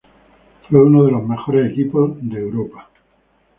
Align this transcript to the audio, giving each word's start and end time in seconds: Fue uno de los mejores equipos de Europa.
Fue 0.67 0.81
uno 0.83 1.03
de 1.03 1.11
los 1.11 1.21
mejores 1.23 1.71
equipos 1.71 2.17
de 2.21 2.39
Europa. 2.39 2.89